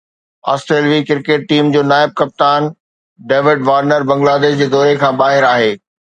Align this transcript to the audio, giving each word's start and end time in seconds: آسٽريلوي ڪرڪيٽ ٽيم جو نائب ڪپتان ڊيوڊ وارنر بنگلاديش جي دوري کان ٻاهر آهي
آسٽريلوي 0.53 1.01
ڪرڪيٽ 1.09 1.41
ٽيم 1.51 1.65
جو 1.75 1.83
نائب 1.89 2.15
ڪپتان 2.21 2.71
ڊيوڊ 3.33 3.61
وارنر 3.67 4.09
بنگلاديش 4.13 4.59
جي 4.65 4.71
دوري 4.75 4.99
کان 5.05 5.23
ٻاهر 5.23 5.51
آهي 5.55 5.71